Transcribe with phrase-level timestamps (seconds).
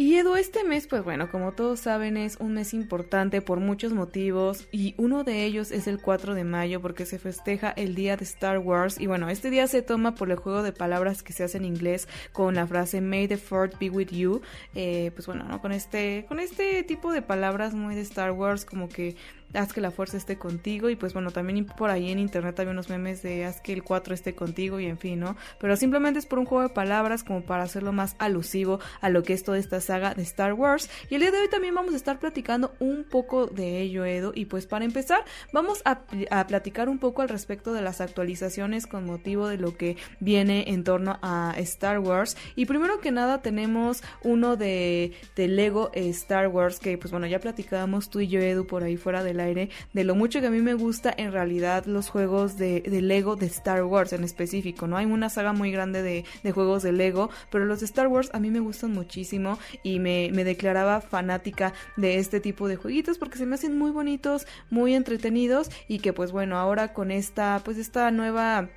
[0.00, 3.92] Y Edu, este mes, pues bueno, como todos saben, es un mes importante por muchos
[3.92, 8.16] motivos y uno de ellos es el 4 de mayo porque se festeja el día
[8.16, 11.34] de Star Wars y bueno, este día se toma por el juego de palabras que
[11.34, 14.40] se hace en inglés con la frase May the Fourth be with you,
[14.74, 15.60] eh, pues bueno, ¿no?
[15.60, 19.16] con este, con este tipo de palabras muy de Star Wars como que
[19.54, 22.72] haz que la fuerza esté contigo y pues bueno, también por ahí en internet había
[22.72, 25.36] unos memes de haz que el 4 esté contigo y en fin, ¿no?
[25.58, 29.22] Pero simplemente es por un juego de palabras como para hacerlo más alusivo a lo
[29.22, 30.90] que es toda esta saga de Star Wars.
[31.08, 34.32] Y el día de hoy también vamos a estar platicando un poco de ello, Edo.
[34.34, 36.00] Y pues para empezar, vamos a,
[36.46, 40.84] platicar un poco al respecto de las actualizaciones con motivo de lo que viene en
[40.84, 42.36] torno a Star Wars.
[42.56, 47.40] Y primero que nada tenemos uno de, de Lego Star Wars que pues bueno, ya
[47.40, 50.50] platicábamos tú y yo, Edu, por ahí fuera del aire, de lo mucho que a
[50.50, 54.96] mí me gusta en realidad los juegos de, Lego de Star Wars en específico, ¿no?
[54.96, 58.30] Hay una saga muy grande de, de juegos de Lego, pero los de Star Wars
[58.32, 63.18] a mí me gustan muchísimo y me, me declaraba fanática de este tipo de jueguitos
[63.18, 67.60] porque se me hacen muy bonitos, muy entretenidos y que pues bueno, ahora con esta,
[67.64, 68.68] pues esta nueva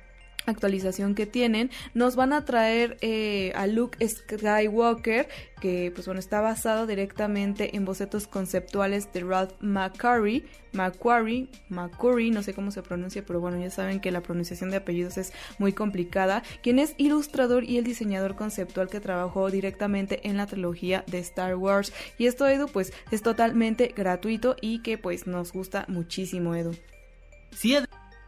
[0.46, 5.28] actualización que tienen nos van a traer eh, a Luke Skywalker
[5.60, 12.42] que pues bueno está basado directamente en bocetos conceptuales de Ralph McQuarrie McQuarrie McQuarrie no
[12.42, 15.72] sé cómo se pronuncia pero bueno ya saben que la pronunciación de apellidos es muy
[15.72, 21.18] complicada quien es ilustrador y el diseñador conceptual que trabajó directamente en la trilogía de
[21.18, 21.92] Star Wars.
[22.18, 26.74] Y esto Edu pues es totalmente gratuito y que pues nos gusta muchísimo Edu.
[27.52, 27.76] Sí,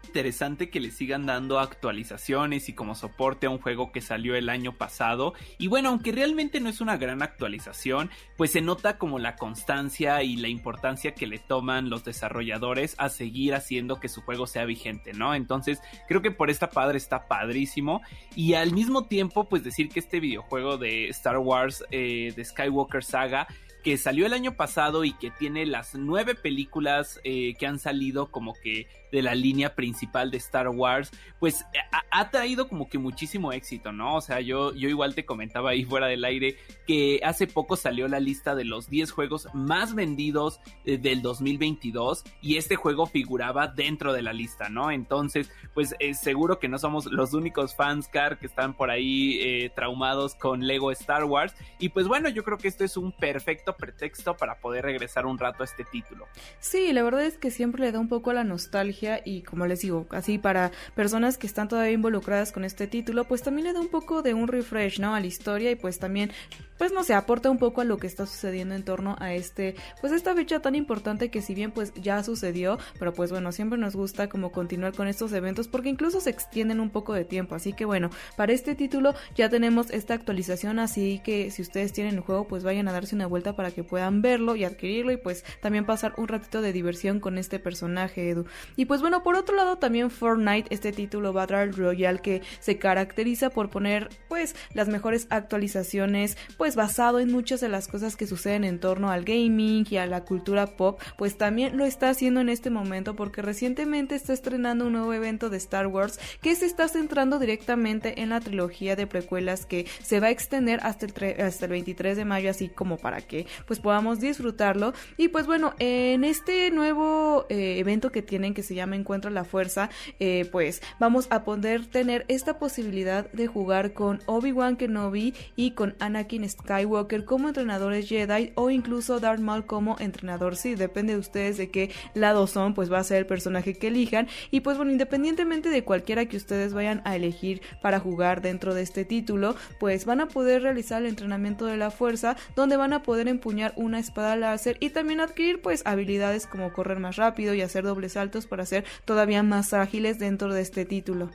[0.06, 4.48] interesante que le sigan dando actualizaciones y como soporte a un juego que salió el
[4.48, 5.34] año pasado.
[5.58, 10.22] Y bueno, aunque realmente no es una gran actualización, pues se nota como la constancia
[10.22, 14.64] y la importancia que le toman los desarrolladores a seguir haciendo que su juego sea
[14.64, 15.34] vigente, ¿no?
[15.34, 18.00] Entonces, creo que por esta padre está padrísimo.
[18.34, 23.02] Y al mismo tiempo, pues decir que este videojuego de Star Wars, eh, de Skywalker
[23.02, 23.46] Saga,
[23.86, 28.32] que salió el año pasado y que tiene las nueve películas eh, que han salido
[28.32, 32.98] como que de la línea principal de Star Wars, pues ha, ha, traído como que
[32.98, 34.16] muchísimo éxito, ¿no?
[34.16, 36.56] O sea, yo, yo igual te comentaba ahí fuera del aire
[36.86, 42.24] que hace poco salió la lista de los 10 juegos más vendidos eh, del 2022
[42.40, 44.90] y este juego figuraba dentro de la lista, ¿no?
[44.90, 49.38] Entonces, pues eh, seguro que no somos los únicos fans, Car, que están por ahí
[49.40, 53.12] eh, traumados con Lego Star Wars y pues bueno, yo creo que esto es un
[53.12, 56.26] perfecto pretexto para poder regresar un rato a este título.
[56.58, 59.80] Sí, la verdad es que siempre le da un poco la nostalgia y como les
[59.80, 63.80] digo, así para personas que están todavía involucradas con este título, pues también le da
[63.80, 65.14] un poco de un refresh, ¿no?
[65.14, 66.32] A la historia y pues también,
[66.78, 69.74] pues no sé, aporta un poco a lo que está sucediendo en torno a este,
[70.00, 73.78] pues esta fecha tan importante que si bien pues ya sucedió, pero pues bueno, siempre
[73.78, 77.54] nos gusta como continuar con estos eventos porque incluso se extienden un poco de tiempo,
[77.54, 82.14] así que bueno, para este título ya tenemos esta actualización, así que si ustedes tienen
[82.14, 85.16] el juego, pues vayan a darse una vuelta para que puedan verlo y adquirirlo y
[85.16, 88.46] pues también pasar un ratito de diversión con este personaje Edu.
[88.76, 93.50] Y pues bueno, por otro lado también Fortnite, este título Battle Royale que se caracteriza
[93.50, 98.64] por poner pues las mejores actualizaciones, pues basado en muchas de las cosas que suceden
[98.64, 102.48] en torno al gaming y a la cultura pop, pues también lo está haciendo en
[102.48, 106.88] este momento porque recientemente está estrenando un nuevo evento de Star Wars que se está
[106.88, 111.66] centrando directamente en la trilogía de precuelas que se va a extender hasta el, hasta
[111.66, 114.92] el 23 de mayo así como para que pues podamos disfrutarlo.
[115.16, 119.34] Y pues bueno en este nuevo eh, evento que tienen que se llama Encuentro a
[119.34, 125.34] la Fuerza eh, pues vamos a poder tener esta posibilidad de jugar con Obi-Wan Kenobi
[125.56, 131.14] y con Anakin Skywalker como entrenadores Jedi o incluso Darth Maul como entrenador sí depende
[131.14, 134.60] de ustedes de qué lado son, pues va a ser el personaje que elijan y
[134.60, 139.04] pues bueno, independientemente de cualquiera que ustedes vayan a elegir para jugar dentro de este
[139.04, 143.28] título, pues van a poder realizar el entrenamiento de la fuerza donde van a poder
[143.28, 147.84] empuñar una espada láser y también adquirir pues habilidades como correr más rápido y hacer
[147.84, 151.30] dobles saltos para ser todavía más ágiles dentro de este título.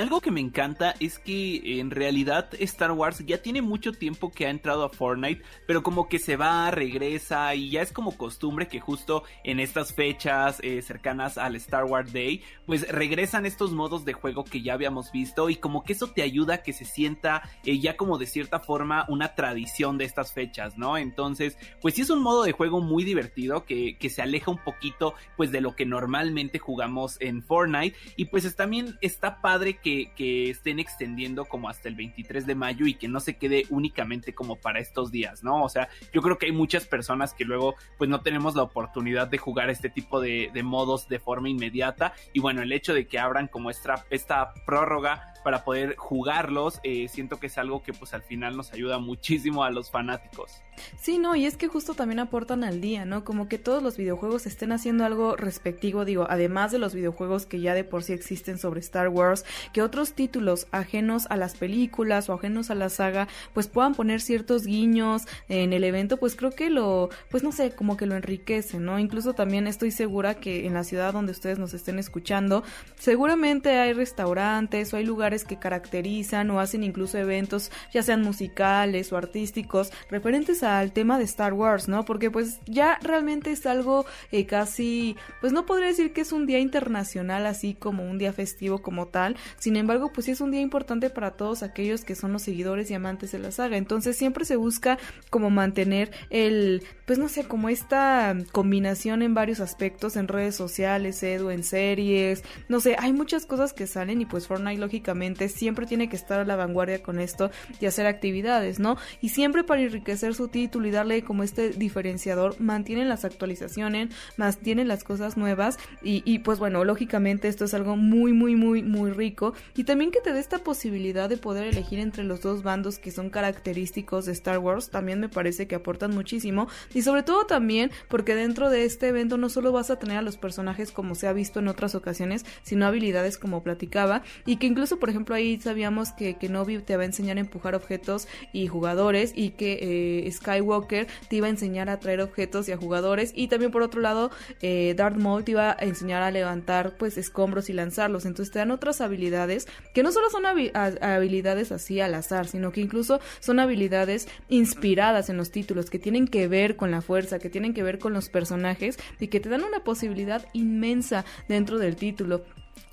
[0.00, 4.46] Algo que me encanta es que en realidad Star Wars ya tiene mucho tiempo que
[4.46, 8.66] ha entrado a Fortnite, pero como que se va, regresa y ya es como costumbre
[8.66, 14.06] que justo en estas fechas eh, cercanas al Star Wars Day, pues regresan estos modos
[14.06, 16.86] de juego que ya habíamos visto y como que eso te ayuda a que se
[16.86, 20.96] sienta eh, ya como de cierta forma una tradición de estas fechas, ¿no?
[20.96, 24.64] Entonces, pues sí es un modo de juego muy divertido que, que se aleja un
[24.64, 29.89] poquito pues de lo que normalmente jugamos en Fortnite y pues también está padre que
[30.16, 34.34] que, estén extendiendo como hasta el 23 de mayo y que no se quede únicamente
[34.34, 35.62] como para estos días, ¿no?
[35.62, 39.28] O sea, yo creo que hay muchas personas que luego pues no tenemos la oportunidad
[39.28, 43.18] de jugar este tipo de, modos de forma inmediata y bueno, el hecho de que
[43.18, 48.12] abran como esta, esta prórroga para poder jugarlos, eh, siento que es algo que pues
[48.12, 50.62] al final nos ayuda muchísimo a los fanáticos.
[51.00, 53.24] Sí, no, y es que justo también aportan al día, ¿no?
[53.24, 57.60] Como que todos los videojuegos estén haciendo algo respectivo, digo, además de los videojuegos que
[57.60, 62.28] ya de por sí existen sobre Star Wars, que otros títulos ajenos a las películas
[62.28, 66.50] o ajenos a la saga, pues puedan poner ciertos guiños en el evento, pues creo
[66.50, 68.98] que lo, pues no sé, como que lo enriquece, ¿no?
[68.98, 72.62] Incluso también estoy segura que en la ciudad donde ustedes nos estén escuchando,
[72.98, 79.12] seguramente hay restaurantes o hay lugares que caracterizan o hacen incluso eventos, ya sean musicales
[79.12, 82.04] o artísticos, referentes al tema de Star Wars, ¿no?
[82.04, 86.46] Porque pues ya realmente es algo eh, casi, pues no podría decir que es un
[86.46, 90.50] día internacional así como un día festivo como tal, sin embargo, pues sí es un
[90.50, 93.76] día importante para todos aquellos que son los seguidores y amantes de la saga.
[93.76, 94.98] Entonces siempre se busca
[95.30, 101.20] como mantener el, pues no sé, como esta combinación en varios aspectos, en redes sociales,
[101.24, 105.86] Edu, en series, no sé, hay muchas cosas que salen y pues Fortnite lógicamente siempre
[105.86, 108.96] tiene que estar a la vanguardia con esto y hacer actividades, ¿no?
[109.20, 114.86] Y siempre para enriquecer su título y darle como este diferenciador, mantienen las actualizaciones, mantienen
[114.86, 119.10] las cosas nuevas y, y pues bueno, lógicamente esto es algo muy, muy, muy, muy
[119.10, 123.00] rico y también que te dé esta posibilidad de poder elegir entre los dos bandos
[123.00, 126.68] que son característicos de Star Wars, también me parece que aportan muchísimo
[127.02, 130.36] sobre todo también porque dentro de este evento no solo vas a tener a los
[130.36, 134.98] personajes como se ha visto en otras ocasiones, sino habilidades como platicaba y que incluso
[134.98, 139.32] por ejemplo ahí sabíamos que, Novi te va a enseñar a empujar objetos y jugadores
[139.36, 143.46] y que eh, Skywalker te iba a enseñar a traer objetos y a jugadores y
[143.48, 144.30] también por otro lado
[144.62, 148.26] eh, Darth Maul te iba a enseñar a levantar pues escombros y lanzarlos.
[148.26, 152.80] Entonces te dan otras habilidades que no solo son habilidades así al azar, sino que
[152.80, 157.50] incluso son habilidades inspiradas en los títulos, que tienen que ver con la fuerza, que
[157.50, 161.96] tienen que ver con los personajes y que te dan una posibilidad inmensa dentro del
[161.96, 162.44] título.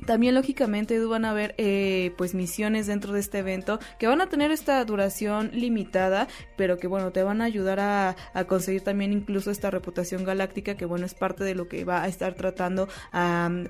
[0.06, 4.28] También lógicamente van a haber eh, pues misiones dentro de este evento que van a
[4.28, 8.16] tener esta duración limitada, pero que bueno, te van a ayudar a,
[8.48, 12.07] conseguir también incluso esta reputación galáctica que bueno, es parte de lo que va a
[12.07, 12.88] estar tratando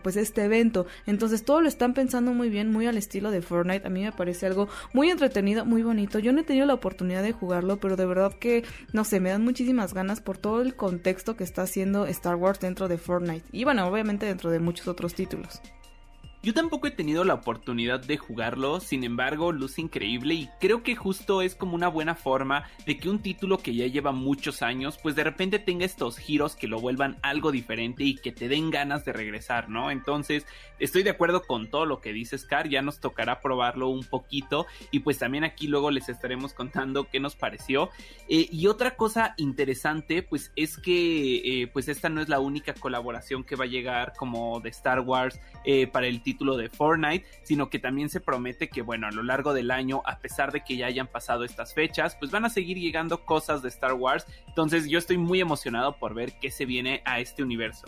[0.03, 0.85] pues este evento.
[1.05, 3.87] Entonces todo lo están pensando muy bien, muy al estilo de Fortnite.
[3.87, 6.19] A mí me parece algo muy entretenido, muy bonito.
[6.19, 9.29] Yo no he tenido la oportunidad de jugarlo, pero de verdad que no sé, me
[9.29, 13.45] dan muchísimas ganas por todo el contexto que está haciendo Star Wars dentro de Fortnite.
[13.51, 15.61] Y bueno, obviamente dentro de muchos otros títulos.
[16.43, 20.95] Yo tampoco he tenido la oportunidad de jugarlo, sin embargo, luce increíble y creo que
[20.95, 24.99] justo es como una buena forma de que un título que ya lleva muchos años,
[25.01, 28.69] pues de repente tenga estos giros que lo vuelvan algo diferente y que te den
[28.69, 29.89] ganas de regresar, ¿no?
[29.89, 30.45] Entonces,
[30.79, 34.67] estoy de acuerdo con todo lo que dice Scar, ya nos tocará probarlo un poquito
[34.91, 37.89] y pues también aquí luego les estaremos contando qué nos pareció.
[38.29, 42.73] Eh, y otra cosa interesante, pues es que eh, pues esta no es la única
[42.73, 47.25] colaboración que va a llegar como de Star Wars eh, para el título de Fortnite,
[47.43, 50.61] sino que también se promete que, bueno, a lo largo del año, a pesar de
[50.61, 54.25] que ya hayan pasado estas fechas, pues van a seguir llegando cosas de Star Wars.
[54.45, 57.87] Entonces yo estoy muy emocionado por ver qué se viene a este universo.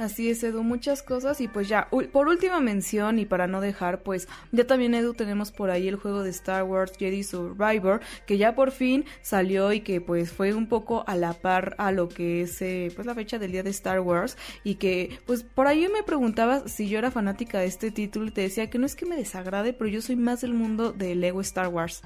[0.00, 4.02] Así es, Edu, muchas cosas y pues ya, por última mención y para no dejar,
[4.02, 8.38] pues ya también Edu tenemos por ahí el juego de Star Wars Jedi Survivor, que
[8.38, 12.08] ya por fin salió y que pues fue un poco a la par a lo
[12.08, 15.66] que es eh, pues la fecha del día de Star Wars y que pues por
[15.66, 18.86] ahí me preguntaba si yo era fanática de este título y te decía que no
[18.86, 22.00] es que me desagrade, pero yo soy más del mundo de Lego Star Wars.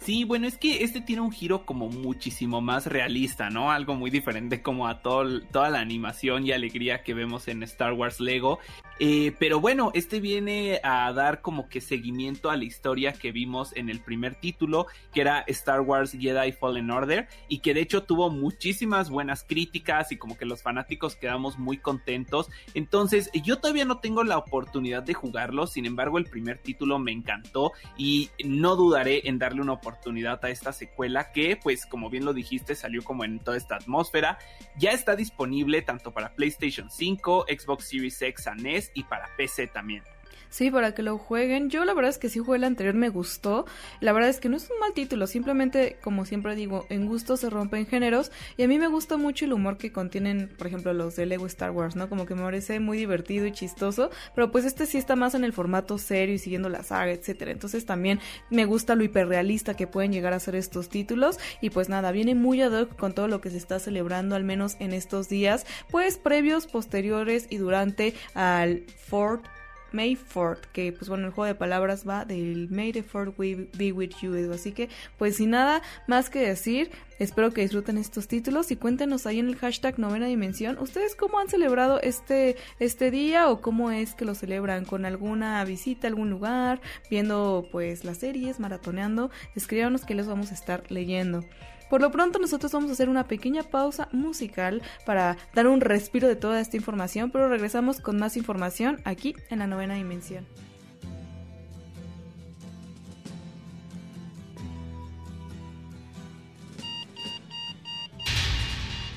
[0.00, 3.70] Sí, bueno, es que este tiene un giro como muchísimo más realista, ¿no?
[3.70, 8.18] Algo muy diferente como a toda la animación y alegría que vemos en Star Wars
[8.18, 8.58] Lego.
[9.02, 13.74] Eh, pero bueno, este viene a dar como que seguimiento a la historia que vimos
[13.74, 18.02] en el primer título, que era Star Wars Jedi Fallen Order, y que de hecho
[18.02, 22.50] tuvo muchísimas buenas críticas y como que los fanáticos quedamos muy contentos.
[22.74, 27.12] Entonces, yo todavía no tengo la oportunidad de jugarlo, sin embargo, el primer título me
[27.12, 32.26] encantó y no dudaré en darle una oportunidad a esta secuela que, pues, como bien
[32.26, 34.36] lo dijiste, salió como en toda esta atmósfera.
[34.76, 39.68] Ya está disponible tanto para PlayStation 5, Xbox Series X a NES y para PC
[39.68, 40.02] también.
[40.50, 41.70] Sí, para que lo jueguen.
[41.70, 43.66] Yo la verdad es que sí jugué el anterior, me gustó.
[44.00, 47.36] La verdad es que no es un mal título, simplemente, como siempre digo, en gusto
[47.36, 48.32] se rompen géneros.
[48.56, 51.46] Y a mí me gusta mucho el humor que contienen, por ejemplo, los de Lego
[51.46, 52.08] Star Wars, ¿no?
[52.08, 54.10] Como que me parece muy divertido y chistoso.
[54.34, 57.52] Pero pues este sí está más en el formato serio y siguiendo la saga, etcétera.
[57.52, 58.18] Entonces también
[58.50, 61.38] me gusta lo hiperrealista que pueden llegar a ser estos títulos.
[61.60, 64.44] Y pues nada, viene muy ad hoc con todo lo que se está celebrando, al
[64.44, 69.44] menos en estos días, pues previos, posteriores y durante al Fort
[69.92, 73.92] May 4 que pues bueno, el juego de palabras va del May the 4 be
[73.92, 78.70] with you, así que pues sin nada más que decir, espero que disfruten estos títulos
[78.70, 83.48] y cuéntenos ahí en el hashtag novena dimensión, ustedes cómo han celebrado este, este día
[83.48, 86.80] o cómo es que lo celebran, con alguna visita a algún lugar,
[87.10, 91.44] viendo pues las series, maratoneando, escríbanos que les vamos a estar leyendo.
[91.90, 96.28] Por lo pronto nosotros vamos a hacer una pequeña pausa musical para dar un respiro
[96.28, 100.46] de toda esta información, pero regresamos con más información aquí en la novena dimensión.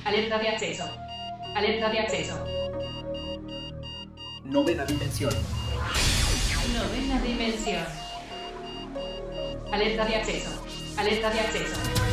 [0.03, 0.84] Alerta de acceso.
[1.56, 2.46] Alerta de acceso.
[4.44, 5.34] Novena dimensión.
[6.74, 7.86] Novena dimensión.
[9.72, 10.65] Alerta de acceso.
[10.98, 12.12] Alerta de acceso.